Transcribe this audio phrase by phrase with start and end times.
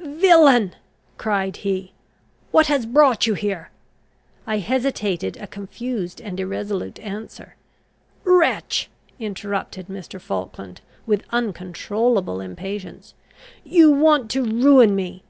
[0.00, 0.76] "Villain!"
[1.16, 1.92] cried he,
[2.52, 3.70] "what has brought you here?"
[4.46, 7.56] I hesitated a confused and irresolute answer.
[8.22, 8.88] "Wretch!"
[9.18, 10.20] interrupted Mr.
[10.20, 13.14] Falkland, with uncontrollable impatience,
[13.64, 15.24] "you want to ruin me.